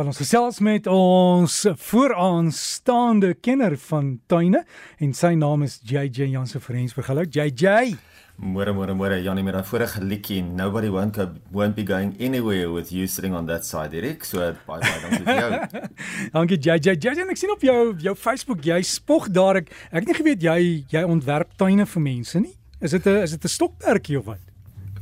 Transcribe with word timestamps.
Wel 0.00 0.08
ons 0.08 0.16
gesels 0.16 0.58
met 0.64 0.86
ons 0.88 1.54
vooraanstaande 1.76 3.34
kenner 3.44 3.74
van 3.90 4.06
tuine 4.32 4.62
en 4.96 5.10
sy 5.12 5.34
naam 5.36 5.66
is 5.66 5.74
JJ 5.84 6.30
Jansen 6.32 6.62
Frensburg. 6.64 7.10
Hallo 7.12 7.26
JJ. 7.28 7.98
Môre 8.40 8.72
môre 8.72 8.96
môre 8.96 9.18
Janie 9.20 9.44
met 9.44 9.58
daai 9.58 9.68
vorige 9.68 10.00
liedjie 10.00 10.40
Nobody 10.40 10.88
won't 10.88 11.18
go, 11.20 11.28
won't 11.52 11.76
be 11.76 11.84
going 11.84 12.14
anywhere 12.16 12.72
with 12.72 12.88
you 12.96 13.04
sitting 13.04 13.36
on 13.36 13.44
that 13.52 13.68
side 13.68 13.92
Erik. 13.92 14.24
So 14.24 14.40
baie 14.64 14.80
baie 14.80 15.02
dankie 15.04 15.24
vir 15.26 15.42
jou. 15.42 15.84
dankie 16.38 16.56
JJ. 16.56 16.96
JJ 16.96 17.28
ek 17.28 17.42
sien 17.44 17.52
op 17.52 17.68
jou 17.68 17.80
jou 18.00 18.16
Facebook 18.16 18.64
jy 18.64 18.80
spog 18.80 19.28
daar 19.28 19.60
ek 19.60 19.68
ek 19.90 19.98
het 19.98 20.14
nie 20.14 20.20
geweet 20.22 20.48
jy 20.48 20.60
jy 20.96 21.04
ontwerp 21.04 21.52
tuine 21.60 21.84
vir 21.84 22.08
mense 22.08 22.40
nie. 22.40 22.56
Is 22.80 22.96
dit 22.96 23.04
'n 23.04 23.20
is 23.28 23.36
dit 23.36 23.44
'n 23.44 23.52
stokperdjie 23.58 24.16
of 24.16 24.32
wat? 24.32 24.49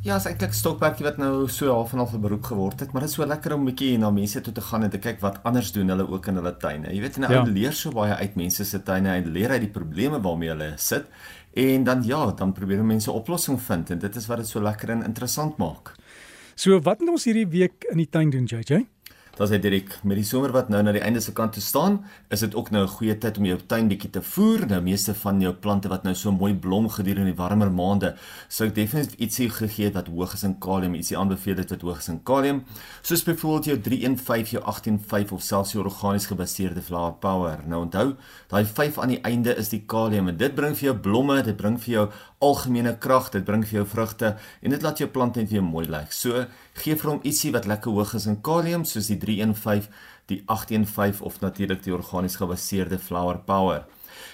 Ja, 0.09 0.17
is 0.17 0.25
eintlik 0.25 0.55
stokperdjie 0.57 1.05
wat 1.05 1.19
nou 1.21 1.33
so 1.53 1.69
half 1.69 1.91
en 1.93 2.01
half 2.01 2.15
'n 2.17 2.21
beroep 2.21 2.45
geword 2.49 2.81
het, 2.81 2.93
maar 2.93 3.03
dit 3.03 3.11
is 3.11 3.17
so 3.17 3.27
lekker 3.27 3.53
om 3.53 3.61
'n 3.61 3.65
bietjie 3.65 3.99
na 3.99 4.11
mense 4.11 4.41
toe 4.41 4.53
te 4.53 4.61
gaan 4.61 4.83
en 4.83 4.91
te 4.91 4.99
kyk 4.99 5.21
wat 5.21 5.39
anders 5.43 5.73
doen 5.73 5.89
hulle 5.89 6.09
ook 6.09 6.27
in 6.27 6.35
hulle 6.35 6.57
tuine. 6.57 6.95
Jy 6.95 7.01
weet, 7.01 7.19
'n 7.19 7.23
ja. 7.23 7.41
ou 7.41 7.51
leer 7.51 7.73
so 7.73 7.91
baie 7.91 8.15
uit 8.15 8.35
mense 8.35 8.65
se 8.65 8.83
tuine 8.83 9.09
en 9.09 9.27
leer 9.33 9.51
uit 9.51 9.61
die 9.61 9.71
probleme 9.71 10.21
waarmee 10.21 10.49
hulle 10.49 10.73
sit. 10.77 11.05
En 11.53 11.85
dan 11.85 12.03
ja, 12.05 12.33
dan 12.33 12.53
probeer 12.53 12.85
mense 12.85 13.13
oplossings 13.13 13.63
vind 13.63 13.91
en 13.91 13.99
dit 13.99 14.17
is 14.17 14.27
wat 14.27 14.37
dit 14.37 14.49
so 14.49 14.61
lekker 14.61 14.91
en 14.91 15.05
interessant 15.05 15.57
maak. 15.57 15.95
So, 16.55 16.81
wat 16.81 17.01
moet 17.01 17.09
ons 17.09 17.25
hierdie 17.25 17.49
week 17.49 17.85
in 17.91 17.97
die 17.97 18.09
tuin 18.09 18.31
doen, 18.31 18.45
JJ? 18.45 18.87
Daar's 19.39 19.53
hy 19.55 19.61
Dirk, 19.63 19.93
met 20.03 20.19
die 20.19 20.27
somer 20.27 20.51
wat 20.51 20.67
nou 20.67 20.81
na 20.83 20.91
die 20.91 21.03
einde 21.07 21.21
se 21.23 21.31
kant 21.31 21.53
toe 21.55 21.63
staan, 21.63 22.01
is 22.35 22.41
dit 22.43 22.57
ook 22.59 22.73
nou 22.75 22.83
'n 22.83 22.91
goeie 22.91 23.15
tyd 23.15 23.39
om 23.39 23.45
jou 23.45 23.59
tuin 23.71 23.87
bietjie 23.89 24.11
te 24.11 24.21
voer. 24.21 24.67
Nou 24.67 24.81
meeste 24.83 25.15
van 25.15 25.41
jou 25.41 25.53
plante 25.53 25.89
wat 25.89 26.03
nou 26.03 26.15
so 26.15 26.33
mooi 26.33 26.55
blom 26.55 26.89
gedurende 26.89 27.31
die 27.31 27.37
warmer 27.37 27.71
maande, 27.71 28.17
sou 28.49 28.67
ek 28.67 28.75
definitief 28.75 29.15
ietsie 29.21 29.49
gegee 29.49 29.93
wat 29.93 30.09
hoog 30.09 30.35
is 30.35 30.43
in 30.43 30.59
kalium, 30.59 30.95
ietsie 30.95 31.17
aanbeveel 31.17 31.57
het 31.57 31.71
wat 31.71 31.83
hoog 31.83 31.99
is 31.99 32.09
in 32.09 32.21
kalium, 32.23 32.65
soos 33.03 33.23
byvoorbeeld 33.23 33.65
jou 33.65 33.79
315, 33.81 34.51
jou 34.51 34.63
185 34.65 35.33
of 35.33 35.43
selfs 35.43 35.73
jou 35.73 35.85
organies 35.85 36.27
gebaseerde 36.27 36.83
flower 36.83 37.13
power. 37.13 37.59
Nou 37.67 37.85
onthou, 37.85 38.17
daai 38.49 38.65
5 38.65 38.99
aan 38.99 39.09
die 39.09 39.23
einde 39.23 39.57
is 39.57 39.69
die 39.69 39.85
kalium 39.87 40.29
en 40.29 40.37
dit 40.37 40.55
bring 40.55 40.75
vir 40.75 40.85
jou 40.85 40.97
blomme, 40.99 41.43
dit 41.43 41.57
bring 41.57 41.79
vir 41.79 41.93
jou 41.93 42.11
algemene 42.41 42.99
krag, 42.99 43.31
dit 43.31 43.45
bring 43.45 43.65
vir 43.67 43.81
jou 43.81 43.87
vrugte 43.87 44.37
en 44.63 44.71
dit 44.71 44.83
laat 44.83 44.99
jou 44.99 45.09
plant 45.09 45.37
net 45.37 45.51
weer 45.51 45.63
mooi 45.63 45.87
lyk. 45.87 46.13
So 46.13 46.45
gee 46.75 46.97
vir 46.97 47.11
hom 47.11 47.21
ietsie 47.27 47.53
wat 47.53 47.67
lekker 47.67 47.93
hoog 47.93 48.15
is 48.15 48.27
in 48.27 48.41
kalium 48.43 48.85
soos 48.85 49.07
die 49.11 49.19
315, 49.29 49.93
die 50.33 50.43
815 50.47 51.25
of 51.25 51.39
natuurlik 51.45 51.85
die 51.85 51.95
organies 51.95 52.37
gebaseerde 52.41 52.99
flower 53.01 53.39
power. 53.47 53.87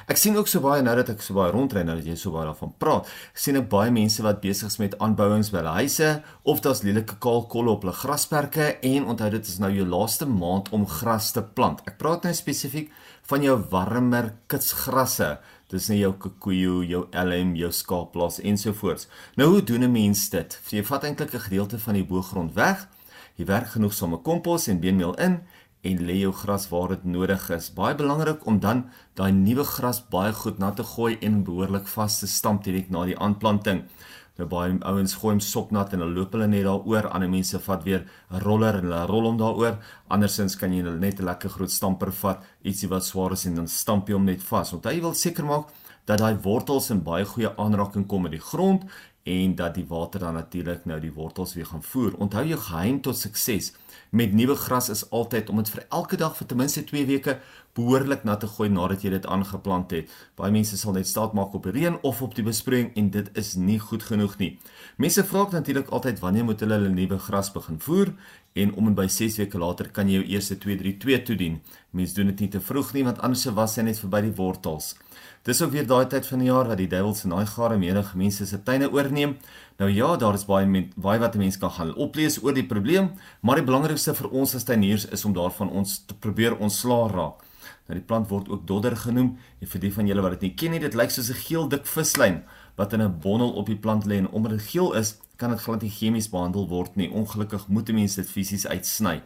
Ek 0.08 0.18
sien 0.20 0.36
ook 0.36 0.48
so 0.48 0.60
baie 0.64 0.82
nou 0.84 0.94
dat 0.96 1.10
ek 1.12 1.22
so 1.24 1.36
baie 1.36 1.52
rondry 1.52 1.82
nou 1.84 1.96
dat 1.98 2.06
jy 2.08 2.16
so 2.18 2.32
baie 2.34 2.46
daarvan 2.48 2.72
praat. 2.80 3.08
Ek 3.32 3.40
sien 3.40 3.58
ek 3.60 3.70
baie 3.72 3.92
mense 3.94 4.24
wat 4.24 4.42
besig 4.42 4.72
is 4.72 4.78
met 4.80 4.96
aanbouings 5.02 5.50
by 5.52 5.60
hulle 5.60 5.74
huise 5.78 6.10
of 6.50 6.60
daar's 6.64 6.82
lelike 6.84 7.18
kaal 7.24 7.44
kolle 7.52 7.72
op 7.72 7.84
hulle 7.84 7.96
grasperke 7.96 8.74
en 8.84 9.08
onthou 9.12 9.30
dit 9.36 9.50
is 9.52 9.60
nou 9.62 9.72
jou 9.72 9.86
laaste 9.88 10.28
maand 10.28 10.70
om 10.76 10.86
gras 10.88 11.32
te 11.36 11.44
plant. 11.44 11.84
Ek 11.88 11.98
praat 12.00 12.24
nou 12.24 12.34
spesifiek 12.36 12.92
van 13.30 13.44
jou 13.44 13.56
warmer 13.72 14.34
kitsgrasse 14.52 15.34
dis 15.74 15.88
nie 15.90 16.02
jou 16.02 16.12
kokoejo, 16.20 16.82
jou 16.86 17.04
elm, 17.16 17.54
jou 17.58 17.70
skaapplaas 17.74 18.40
ensovoorts. 18.46 19.08
Nou 19.40 19.48
hoe 19.52 19.62
doen 19.62 19.84
'n 19.84 19.92
mens 19.92 20.28
dit? 20.30 20.60
Jy 20.70 20.84
vat 20.84 21.04
eintlik 21.04 21.34
'n 21.34 21.46
gedeelte 21.48 21.78
van 21.78 21.94
die 21.94 22.04
boergrond 22.04 22.54
weg. 22.54 22.86
Jy 23.34 23.48
werk 23.50 23.72
genoegsame 23.74 24.20
kompos 24.22 24.68
en 24.70 24.78
beenmeel 24.78 25.14
in 25.18 25.40
en 25.84 26.02
lê 26.06 26.20
jou 26.22 26.32
gras 26.32 26.68
waar 26.70 26.94
dit 26.94 27.04
nodig 27.04 27.48
is. 27.50 27.68
Baie 27.74 27.96
belangrik 27.98 28.46
om 28.46 28.60
dan 28.62 28.84
daai 29.18 29.32
nuwe 29.34 29.64
gras 29.66 30.00
baie 30.10 30.32
goed 30.32 30.60
nat 30.62 30.76
te 30.78 30.86
gooi 30.94 31.16
en 31.20 31.42
behoorlik 31.44 31.88
vas 31.96 32.20
te 32.20 32.28
stamp 32.30 32.62
direk 32.64 32.92
na 32.94 33.04
die 33.10 33.18
aanplanting. 33.18 33.82
Nou 34.38 34.46
baie 34.50 34.78
ouens 34.86 35.16
gooi 35.18 35.32
hom 35.34 35.42
sopnat 35.42 35.92
en 35.94 36.04
dan 36.04 36.14
loop 36.14 36.32
hulle 36.34 36.46
net 36.50 36.64
daaroor. 36.66 37.10
Ander 37.10 37.30
mense 37.30 37.58
vat 37.66 37.84
weer 37.84 38.06
'n 38.30 38.40
roller 38.46 38.78
en 38.78 38.86
hulle 38.86 39.06
rol 39.06 39.26
hom 39.26 39.38
daaroor. 39.38 39.78
Andersins 40.08 40.56
kan 40.56 40.72
jy 40.72 40.82
net 40.82 41.20
'n 41.20 41.24
lekker 41.24 41.50
groot 41.50 41.70
stamper 41.70 42.12
vat, 42.12 42.44
ietsie 42.62 42.88
wat 42.88 43.04
swaar 43.04 43.32
is 43.32 43.46
en 43.46 43.54
dan 43.54 43.68
stamp 43.68 44.08
jy 44.08 44.14
hom 44.14 44.24
net 44.24 44.42
vas. 44.42 44.70
Want 44.70 44.84
jy 44.84 45.00
wil 45.00 45.14
seker 45.14 45.44
maak 45.44 45.68
dat 46.06 46.18
daai 46.18 46.36
wortels 46.42 46.90
in 46.90 47.02
baie 47.02 47.24
goeie 47.24 47.56
aanraking 47.56 48.06
kom 48.06 48.22
met 48.22 48.32
die 48.32 48.40
grond 48.40 48.84
en 49.24 49.54
dat 49.54 49.74
die 49.74 49.86
water 49.88 50.20
dan 50.20 50.34
natuurlik 50.34 50.84
nou 50.84 51.00
die 51.00 51.12
wortels 51.12 51.54
weer 51.54 51.66
gaan 51.66 51.82
voer. 51.82 52.16
Onthou 52.20 52.44
jou 52.46 52.60
geheim 52.60 53.00
tot 53.00 53.16
sukses 53.16 53.72
met 54.10 54.32
nuwe 54.32 54.54
gras 54.56 54.88
is 54.88 55.10
altyd 55.10 55.50
om 55.50 55.56
dit 55.56 55.68
vir 55.68 55.86
elke 55.90 56.16
dag 56.16 56.36
vir 56.36 56.46
ten 56.46 56.56
minste 56.56 56.84
2 56.84 57.06
weke 57.06 57.38
behoorlik 57.74 58.22
nat 58.24 58.40
te 58.40 58.46
gooi 58.46 58.68
nadat 58.70 59.02
jy 59.02 59.10
dit 59.16 59.26
aangeplant 59.26 59.90
het. 59.90 60.10
Baie 60.38 60.52
mense 60.54 60.78
sal 60.78 60.94
net 60.94 61.08
staat 61.10 61.34
maak 61.34 61.54
op 61.54 61.66
reën 61.66 61.98
of 62.02 62.22
op 62.22 62.34
die 62.34 62.44
besproeiing 62.46 62.92
en 62.94 63.10
dit 63.10 63.30
is 63.34 63.54
nie 63.58 63.78
goed 63.82 64.06
genoeg 64.06 64.38
nie. 64.38 64.52
Mense 64.96 65.24
vra 65.26 65.46
natuurlik 65.50 65.90
altyd 65.90 66.22
wanneer 66.22 66.44
moet 66.44 66.62
hulle 66.62 66.78
hulle 66.78 66.94
nuwe 66.94 67.18
gras 67.18 67.50
begin 67.52 67.80
voer 67.80 68.14
en 68.54 68.74
om 68.78 68.86
en 68.86 68.94
by 68.94 69.08
6 69.10 69.40
weke 69.42 69.58
later 69.58 69.90
kan 69.90 70.08
jy 70.08 70.20
jou 70.20 70.28
eerste 70.36 70.58
232 70.62 71.24
toedien. 71.26 71.60
Mense 71.90 72.14
doen 72.14 72.30
dit 72.30 72.46
nie 72.46 72.52
te 72.54 72.60
vroeg 72.62 72.92
nie 72.94 73.04
want 73.04 73.18
anders 73.20 73.42
se 73.42 73.54
was 73.54 73.74
hy 73.76 73.88
net 73.88 73.98
verby 73.98 74.22
die 74.28 74.36
wortels. 74.38 74.94
Dis 75.44 75.60
ook 75.62 75.74
weer 75.74 75.86
daai 75.86 76.06
tyd 76.08 76.26
van 76.26 76.40
die 76.40 76.48
jaar 76.48 76.70
wat 76.70 76.78
die 76.80 76.88
duiwel 76.88 77.14
se 77.14 77.28
naaigare 77.28 77.76
menige 77.78 78.16
mense 78.16 78.46
se 78.46 78.62
tuine 78.62 78.88
oorneem. 78.92 79.36
Nou 79.76 79.90
ja, 79.90 80.16
daar 80.16 80.34
is 80.34 80.44
baie 80.46 80.66
met 80.66 80.94
baie 80.94 81.18
wat 81.18 81.34
'n 81.34 81.38
mens 81.38 81.58
kan 81.58 81.70
gaan 81.70 81.94
oplees 81.94 82.42
oor 82.42 82.54
die 82.54 82.66
probleem, 82.66 83.10
maar 83.40 83.56
die 83.56 83.64
belangrikste 83.64 84.14
vir 84.14 84.30
ons 84.30 84.54
as 84.54 84.64
tuiniers 84.64 85.06
is 85.06 85.24
om 85.24 85.32
daarvan 85.32 85.70
ons 85.70 86.04
te 86.06 86.14
probeer 86.14 86.56
ontslaa 86.56 87.08
raak. 87.08 87.42
Nou 87.88 87.98
die 87.98 88.06
plant 88.06 88.28
word 88.28 88.48
ook 88.48 88.66
dodder 88.66 88.96
genoem. 88.96 89.38
En 89.60 89.66
vir 89.66 89.80
die 89.80 89.92
van 89.92 90.06
julle 90.06 90.22
wat 90.22 90.30
dit 90.30 90.40
nie 90.40 90.54
ken 90.54 90.70
nie, 90.70 90.80
dit 90.80 90.94
lyk 90.94 91.10
soos 91.10 91.30
'n 91.30 91.42
geel 91.46 91.68
dik 91.68 91.86
vislyn 91.86 92.42
wat 92.76 92.92
in 92.92 93.02
'n 93.02 93.18
bondel 93.20 93.52
op 93.52 93.66
die 93.66 93.76
plant 93.76 94.04
lê 94.04 94.16
en 94.16 94.30
omdat 94.30 94.52
dit 94.52 94.62
geel 94.62 94.92
is, 94.94 95.18
kan 95.36 95.50
dit 95.50 95.60
glad 95.60 95.82
nie 95.82 95.90
chemies 95.90 96.30
behandel 96.30 96.68
word 96.68 96.96
nie. 96.96 97.10
Ongelukkig 97.10 97.68
moet 97.68 97.88
'n 97.88 97.94
mens 97.94 98.14
dit 98.14 98.30
fisies 98.30 98.66
uitsny. 98.66 99.22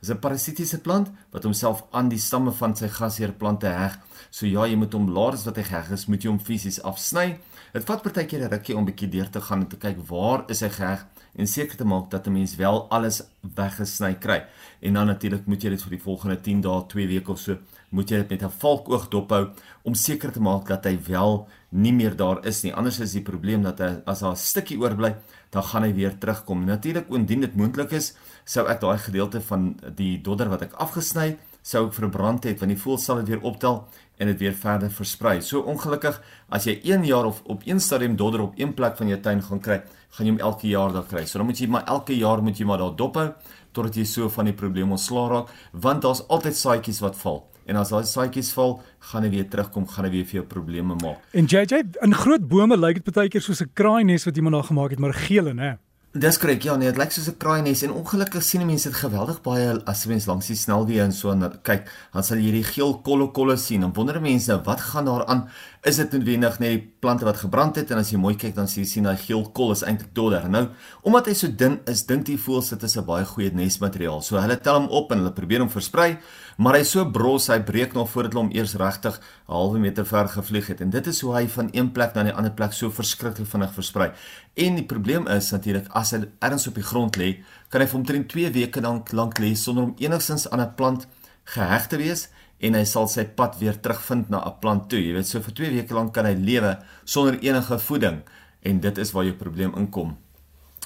Is 0.00 0.10
'n 0.10 0.18
parasitiese 0.18 0.80
plant 0.80 1.10
wat 1.30 1.42
homself 1.42 1.84
aan 1.90 2.08
die 2.08 2.18
stamme 2.18 2.52
van 2.52 2.76
sy 2.76 2.88
gasheerplante 2.88 3.66
heg. 3.66 3.98
So 4.30 4.46
ja, 4.46 4.66
jy 4.66 4.76
moet 4.76 4.92
hom 4.92 5.10
laat 5.10 5.34
as 5.34 5.44
wat 5.44 5.56
hy 5.56 5.62
geheg 5.62 5.90
is, 5.90 6.06
moet 6.06 6.22
jy 6.22 6.30
hom 6.30 6.40
fisies 6.40 6.82
afsny. 6.82 7.38
Dit 7.72 7.84
vat 7.84 8.02
partykeer 8.02 8.44
'n 8.44 8.50
rukkie 8.50 8.76
om 8.76 8.84
bietjie 8.84 9.10
deur 9.10 9.28
te 9.30 9.40
gaan 9.40 9.60
en 9.60 9.68
te 9.68 9.76
kyk 9.76 9.98
waar 10.08 10.44
is 10.48 10.60
hy 10.60 10.68
geheg 10.68 11.06
en 11.36 11.46
seker 11.46 11.76
te 11.76 11.84
maak 11.84 12.10
dat 12.10 12.26
'n 12.26 12.32
mens 12.32 12.56
wel 12.56 12.88
alles 12.90 13.22
weggesny 13.40 14.14
kry. 14.14 14.44
En 14.80 14.94
dan 14.94 15.06
natuurlik 15.06 15.46
moet 15.46 15.62
jy 15.62 15.70
dit 15.70 15.82
vir 15.82 15.90
die 15.90 16.02
volgende 16.02 16.40
10 16.40 16.60
dae, 16.60 16.86
2 16.88 17.06
weke 17.06 17.30
of 17.32 17.38
so 17.38 17.58
moet 17.90 18.10
jy 18.10 18.16
dit 18.16 18.30
met 18.30 18.42
'n 18.42 18.58
valkoog 18.58 19.08
dophou 19.08 19.50
om 19.82 19.94
seker 19.94 20.32
te 20.32 20.40
maak 20.40 20.66
dat 20.66 20.84
hy 20.84 20.98
wel 21.08 21.48
nie 21.70 21.92
meer 21.92 22.16
daar 22.16 22.44
is 22.46 22.62
nie. 22.64 22.72
Anders 22.74 23.00
is 23.00 23.12
die 23.14 23.22
probleem 23.22 23.62
dat 23.62 23.78
hy 23.78 23.90
as 24.06 24.20
daar 24.20 24.32
'n 24.32 24.36
stukkie 24.36 24.78
oorbly, 24.78 25.14
dan 25.50 25.62
gaan 25.62 25.82
hy 25.82 25.92
weer 25.94 26.18
terugkom. 26.18 26.64
Natuurlik 26.64 27.08
indien 27.08 27.40
dit 27.40 27.56
moontlik 27.56 27.92
is, 27.92 28.14
sou 28.44 28.66
ek 28.68 28.80
daai 28.80 28.98
gedeelte 28.98 29.40
van 29.40 29.76
die 29.94 30.20
dodder 30.22 30.48
wat 30.48 30.62
ek 30.62 30.72
afgesny 30.72 31.26
het, 31.26 31.38
sou 31.62 31.86
ek 31.86 31.92
verbrand 31.92 32.44
het 32.44 32.58
want 32.60 32.72
die 32.72 32.80
voël 32.80 32.98
sal 32.98 33.16
dit 33.16 33.28
weer 33.28 33.42
optel 33.42 33.84
en 34.18 34.26
dit 34.26 34.38
weer 34.38 34.54
verder 34.54 34.90
versprei. 34.90 35.40
So 35.40 35.60
ongelukkig 35.60 36.20
as 36.48 36.64
jy 36.64 36.80
1 36.84 37.04
jaar 37.04 37.24
of 37.24 37.42
op 37.44 37.62
een 37.64 37.80
stadium 37.80 38.16
dodder 38.16 38.40
op 38.40 38.58
een 38.58 38.74
plek 38.74 38.96
van 38.96 39.08
jou 39.08 39.20
tuin 39.20 39.42
gaan 39.42 39.60
kry, 39.60 39.82
gaan 40.10 40.26
jy 40.26 40.32
hom 40.32 40.40
elke 40.40 40.68
jaar 40.68 40.92
daar 40.92 41.06
kry. 41.08 41.24
So 41.26 41.38
dan 41.38 41.46
moet 41.46 41.58
jy 41.58 41.68
maar 41.68 41.86
elke 41.86 42.16
jaar 42.16 42.42
moet 42.42 42.58
jy 42.58 42.66
maar 42.66 42.78
daar 42.78 42.96
dophou 42.96 43.32
totdat 43.72 43.96
jy 43.96 44.04
so 44.04 44.28
van 44.28 44.50
die 44.50 44.56
probleem 44.56 44.90
ontslaa 44.90 45.28
raak, 45.30 45.50
want 45.72 46.02
daar's 46.02 46.24
altyd 46.28 46.56
saadjies 46.56 47.00
wat 47.04 47.16
val. 47.16 47.44
En 47.66 47.76
as 47.76 47.88
daai 47.88 48.04
saadjies 48.04 48.52
val, 48.52 48.80
gaan 49.10 49.22
hy 49.22 49.30
weer 49.30 49.48
terugkom, 49.48 49.86
gaan 49.86 50.04
hy 50.04 50.10
weer 50.10 50.24
vir 50.24 50.40
jou 50.40 50.46
probleme 50.46 50.94
maak. 51.02 51.18
En 51.32 51.46
JJ, 51.46 51.82
in 52.02 52.14
groot 52.14 52.48
bome 52.48 52.76
lyk 52.76 53.04
dit 53.04 53.14
baie 53.14 53.28
keer 53.28 53.42
soos 53.42 53.62
'n 53.62 53.70
kraaines 53.74 54.24
wat 54.24 54.36
iemand 54.36 54.54
daar 54.54 54.68
gemaak 54.70 54.90
het, 54.90 54.98
maar 54.98 55.14
geel 55.14 55.48
en 55.48 55.58
hè. 55.58 55.72
Dis 56.10 56.40
korrek. 56.42 56.64
Ja, 56.66 56.74
nee, 56.74 56.88
dit 56.90 56.96
lyk 56.98 57.12
soos 57.14 57.28
'n 57.30 57.36
kraaines 57.38 57.82
en 57.86 57.92
ongelukkig 57.92 58.42
sien 58.42 58.66
mense 58.66 58.88
dit 58.88 58.98
geweldig 58.98 59.40
baie 59.42 59.78
as 59.86 60.06
mens 60.06 60.26
langs 60.26 60.46
die 60.46 60.56
snelweë 60.56 61.04
en 61.04 61.12
so 61.12 61.30
en 61.30 61.60
kyk, 61.62 61.86
dan 62.12 62.24
sal 62.24 62.36
jy 62.36 62.50
hierdie 62.50 62.64
geel 62.64 62.98
kolle 63.02 63.30
kolle 63.30 63.56
sien. 63.56 63.80
Dan 63.80 63.92
wonder 63.92 64.20
mense, 64.20 64.60
wat 64.64 64.80
gaan 64.80 65.04
daar 65.04 65.24
aan? 65.26 65.48
Is 65.82 65.96
dit 65.96 66.12
noodwendig 66.12 66.58
net 66.58 66.70
die 66.70 66.92
plante 67.00 67.24
wat 67.24 67.36
gebrand 67.36 67.76
het 67.76 67.90
en 67.90 67.98
as 67.98 68.10
jy 68.10 68.18
mooi 68.18 68.34
kyk 68.36 68.54
dan 68.54 68.68
sien 68.68 68.82
jy 68.82 68.88
sien 68.90 69.04
daai 69.04 69.16
geel 69.16 69.50
kol 69.54 69.70
is 69.72 69.82
eintlik 69.82 70.12
dodder. 70.12 70.48
Nou, 70.50 70.68
omdat 71.02 71.26
hy 71.26 71.34
so 71.34 71.48
dun 71.48 71.78
is, 71.86 72.02
dink 72.06 72.26
die 72.26 72.36
voëls 72.36 72.68
dit 72.70 72.82
is 72.82 72.96
'n 72.96 73.04
baie 73.04 73.24
goeie 73.24 73.50
nesmateriaal. 73.54 74.20
So 74.20 74.36
hulle 74.36 74.60
tel 74.60 74.74
hom 74.74 74.88
op 74.88 75.12
en 75.12 75.18
hulle 75.18 75.32
probeer 75.32 75.60
hom 75.60 75.70
versprei, 75.70 76.18
maar 76.58 76.74
hy 76.74 76.82
so 76.82 77.04
bros, 77.04 77.46
hy 77.46 77.60
breek 77.60 77.94
nog 77.94 78.10
voordat 78.10 78.32
hulle 78.32 78.44
hom 78.44 78.52
eers 78.52 78.74
regtig 78.74 79.16
'n 79.48 79.52
halwe 79.52 79.78
meter 79.78 80.04
ver 80.04 80.28
gevlieg 80.28 80.66
het. 80.66 80.80
En 80.80 80.90
dit 80.90 81.06
is 81.06 81.20
hoe 81.20 81.34
hy 81.34 81.48
van 81.48 81.68
een 81.72 81.92
plek 81.92 82.14
na 82.14 82.22
'n 82.24 82.34
ander 82.34 82.52
plek 82.52 82.72
so 82.72 82.90
verskriklik 82.90 83.46
vinnig 83.46 83.72
versprei. 83.72 84.12
En 84.56 84.74
die 84.74 84.84
probleem 84.84 85.26
is 85.26 85.50
natuurlik 85.50 85.86
as 86.00 86.12
hy 86.16 86.22
ergens 86.40 86.66
op 86.70 86.78
die 86.78 86.86
grond 86.86 87.16
lê, 87.20 87.30
kan 87.70 87.82
hy 87.82 87.88
vir 87.90 88.00
omtrent 88.00 88.28
2 88.32 88.52
weke 88.56 88.82
lank 88.84 89.12
lank 89.12 89.40
lê 89.42 89.54
sonder 89.58 89.88
om 89.88 89.96
enigstens 90.00 90.48
aan 90.50 90.60
'n 90.60 90.74
plant 90.76 91.06
geheg 91.54 91.88
te 91.88 91.96
wees 91.96 92.28
en 92.60 92.74
hy 92.74 92.84
sal 92.84 93.08
sy 93.08 93.24
pad 93.24 93.58
weer 93.60 93.76
terugvind 93.80 94.30
na 94.30 94.40
'n 94.44 94.58
plant 94.60 94.88
toe. 94.88 95.00
Jy 95.00 95.12
weet, 95.14 95.26
so 95.26 95.40
vir 95.40 95.54
2 95.54 95.70
weke 95.76 95.94
lank 95.94 96.14
kan 96.14 96.26
hy 96.26 96.34
lewe 96.34 96.78
sonder 97.04 97.38
enige 97.40 97.78
voeding 97.78 98.22
en 98.62 98.80
dit 98.80 98.98
is 98.98 99.12
waar 99.12 99.24
jou 99.24 99.34
probleem 99.34 99.72
inkom. 99.76 100.16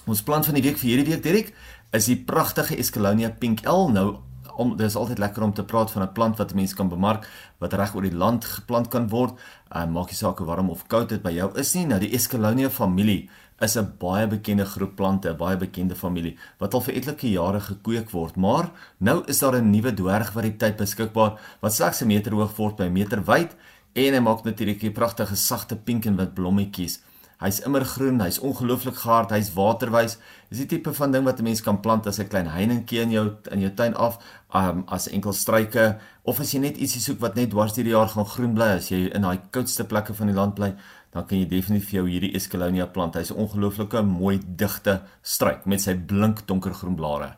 Ons 0.06 0.22
plan 0.22 0.44
van 0.44 0.54
die 0.54 0.62
week 0.62 0.76
vir 0.76 0.90
hierdie 0.90 1.10
week, 1.10 1.22
Dirk, 1.22 1.52
is 1.92 2.06
die 2.06 2.16
pragtige 2.16 2.76
Escalonia 2.76 3.30
Pink 3.30 3.64
L. 3.66 3.88
Nou 3.90 4.18
om 4.56 4.76
dis 4.78 4.96
altyd 4.96 5.18
lekker 5.18 5.42
om 5.42 5.52
te 5.52 5.64
praat 5.64 5.90
van 5.90 6.02
'n 6.02 6.12
plant 6.12 6.36
wat 6.38 6.54
mense 6.54 6.74
kan 6.74 6.88
bemark 6.88 7.28
wat 7.58 7.72
reg 7.72 7.94
oor 7.94 8.02
die 8.02 8.16
land 8.16 8.44
geplant 8.44 8.88
kan 8.88 9.08
word. 9.08 9.34
Uh, 9.76 9.86
maak 9.86 10.06
nie 10.06 10.16
saak 10.16 10.38
hoe 10.38 10.46
warm 10.46 10.70
of 10.70 10.86
koud 10.86 11.08
dit 11.08 11.22
by 11.22 11.30
jou 11.30 11.50
is 11.58 11.74
nie. 11.74 11.86
Nou 11.86 11.98
die 11.98 12.14
Escalonia 12.14 12.70
familie 12.70 13.30
is 13.60 13.76
'n 13.76 13.94
baie 13.98 14.26
bekende 14.26 14.64
groep 14.64 14.96
plante, 14.96 15.28
'n 15.30 15.36
baie 15.36 15.56
bekende 15.56 15.94
familie 15.94 16.36
wat 16.58 16.74
al 16.74 16.80
vir 16.80 16.94
etlike 16.94 17.30
jare 17.30 17.60
gekweek 17.60 18.10
word. 18.10 18.36
Maar 18.36 18.70
nou 18.98 19.22
is 19.26 19.38
daar 19.38 19.56
'n 19.56 19.70
nuwe 19.70 19.94
dwergvariëteit 19.94 20.76
beskikbaar 20.76 21.40
wat 21.60 21.74
slegs 21.74 22.02
'n 22.02 22.06
meter 22.06 22.32
hoog 22.32 22.56
word 22.56 22.76
by 22.76 22.84
'n 22.84 22.92
meter 22.92 23.24
wyd 23.24 23.56
en 23.94 24.14
hy 24.14 24.20
maak 24.20 24.44
natuurlik 24.44 24.82
'n 24.82 24.92
pragtige 24.92 25.36
sagte 25.36 25.76
pink 25.76 26.06
en 26.06 26.16
wit 26.16 26.34
blommetjies. 26.34 27.00
Hy's 27.42 27.60
immergroen, 27.60 28.20
hy's 28.20 28.38
ongelooflik 28.38 28.94
gehard, 28.94 29.30
hy's 29.30 29.50
waterwys. 29.52 30.18
Dis 30.48 30.58
die 30.62 30.66
tipe 30.66 30.92
van 30.94 31.12
ding 31.12 31.24
wat 31.24 31.38
'n 31.38 31.44
mens 31.44 31.60
kan 31.60 31.80
plant 31.80 32.06
as 32.06 32.18
'n 32.18 32.28
klein 32.28 32.46
heiningkie 32.46 33.00
in 33.00 33.10
jou 33.10 33.36
in 33.50 33.60
jou 33.60 33.70
tuin 33.74 33.94
af, 33.94 34.18
um, 34.54 34.84
as 34.86 35.08
enkel 35.08 35.32
struike 35.32 35.98
of 36.22 36.40
as 36.40 36.52
jy 36.52 36.60
net 36.60 36.76
ietsie 36.76 37.00
soek 37.00 37.20
wat 37.20 37.34
net 37.34 37.50
dwars 37.50 37.74
deur 37.74 37.84
die 37.84 37.92
jaar 37.92 38.08
gaan 38.08 38.26
groen 38.26 38.54
bly 38.54 38.76
as 38.76 38.88
jy 38.88 39.10
in 39.14 39.22
daai 39.22 39.40
koudste 39.50 39.84
plekke 39.84 40.14
van 40.14 40.26
die 40.26 40.34
land 40.34 40.54
bly, 40.54 40.74
dan 41.14 41.26
kan 41.26 41.38
jy 41.38 41.46
definitief 41.48 41.88
vir 41.90 42.00
jou 42.00 42.04
hierdie 42.10 42.34
Escallonia 42.34 42.86
plant. 42.90 43.14
Hy's 43.14 43.30
'n 43.30 43.38
ongelooflike 43.38 44.02
mooi 44.02 44.40
digte 44.44 45.02
struik 45.22 45.66
met 45.66 45.80
sy 45.80 45.94
blink 45.94 46.46
donkergroen 46.46 46.96
blare. 46.96 47.36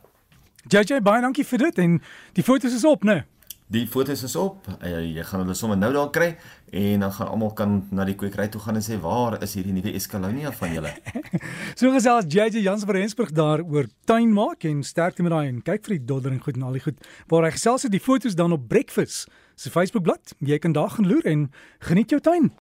JJ 0.68 1.00
baie 1.02 1.20
dankie 1.20 1.44
vir 1.44 1.58
dit 1.58 1.78
en 1.78 2.00
die 2.32 2.42
foto's 2.42 2.74
is 2.74 2.84
op, 2.84 3.04
né? 3.04 3.14
Nee? 3.14 3.24
Die 3.66 3.86
foto's 3.86 4.22
is 4.22 4.36
op. 4.36 4.66
Jy 4.82 5.22
gaan 5.26 5.42
hulle 5.42 5.54
sommer 5.58 5.76
nou 5.76 5.92
daar 5.92 6.10
kry 6.10 6.36
en 6.70 7.00
dan 7.02 7.12
gaan 7.12 7.28
almal 7.28 7.52
kan 7.52 7.72
na 7.90 8.04
die 8.04 8.14
kwekery 8.14 8.46
toe 8.48 8.60
gaan 8.60 8.78
en 8.78 8.84
sê 8.86 8.98
waar 9.02 9.42
is 9.42 9.56
hierdie 9.58 9.72
nuwe 9.74 9.92
Escalonia 9.98 10.52
van 10.52 10.72
julle? 10.72 10.92
so 11.78 11.90
gesels 11.90 12.28
JJ 12.30 12.62
Jans 12.62 12.84
van 12.86 12.94
Rensburg 12.94 13.32
daar 13.34 13.64
oor 13.66 13.88
tuin 14.06 14.30
maak 14.32 14.62
en 14.64 14.84
sterkte 14.86 15.26
met 15.26 15.34
daai 15.34 15.48
en 15.48 15.62
kyk 15.66 15.82
vir 15.82 15.96
die 15.96 16.04
dodder 16.04 16.30
en 16.30 16.38
goed 16.44 16.56
en 16.56 16.62
al 16.62 16.78
die 16.78 16.84
goed. 16.86 17.02
Waar 17.26 17.48
hy 17.48 17.50
gesels 17.56 17.82
het 17.82 17.94
die 17.96 18.02
foto's 18.02 18.38
dan 18.38 18.54
op 18.54 18.68
Breakfast 18.70 19.26
se 19.56 19.70
Facebookblad. 19.70 20.36
Jy 20.38 20.58
kan 20.62 20.72
daar 20.76 20.90
gaan 20.94 21.10
loer 21.10 21.26
en 21.26 21.50
geniet 21.90 22.10
jou 22.14 22.20
tuin. 22.20 22.52